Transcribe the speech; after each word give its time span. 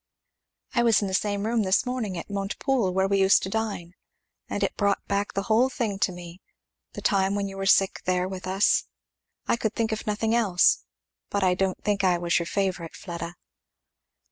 "I 0.73 0.81
was 0.81 1.03
in 1.03 1.07
the 1.07 1.13
same 1.13 1.45
room 1.45 1.61
this 1.61 1.85
morning 1.85 2.17
at 2.17 2.27
Montepoole 2.27 2.91
where 2.91 3.07
we 3.07 3.19
used 3.19 3.43
to 3.43 3.49
dine, 3.49 3.93
and 4.49 4.63
it 4.63 4.75
brought 4.75 5.05
back 5.05 5.33
the 5.35 5.43
whole 5.43 5.69
thing 5.69 5.99
to 5.99 6.11
me 6.11 6.41
the 6.93 7.03
time 7.03 7.35
when 7.35 7.47
you 7.47 7.55
were 7.55 7.67
sick 7.67 8.01
there 8.05 8.27
with 8.27 8.47
us. 8.47 8.85
I 9.47 9.57
could 9.57 9.75
think 9.75 9.91
of 9.91 10.07
nothing 10.07 10.33
else. 10.33 10.85
But 11.29 11.43
I 11.43 11.53
don't 11.53 11.83
think 11.83 12.03
I 12.03 12.17
was 12.17 12.39
your 12.39 12.47
favourite, 12.47 12.95
Fleda." 12.95 13.35